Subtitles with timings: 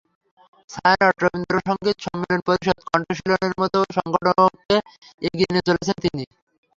[0.69, 4.75] ছায়ানট, রবীন্দ্রসংগীত সম্মিলন পরিষদ, কণ্ঠশীলনের মতো সংগঠনকে
[5.21, 6.23] এগিয়ে নিয়ে চলেছেন তিনি।